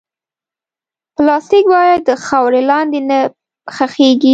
پلاستيک 1.15 1.65
باید 1.75 1.99
د 2.09 2.11
خاورې 2.25 2.61
لاندې 2.71 2.99
نه 3.09 3.17
ښخېږي. 3.75 4.29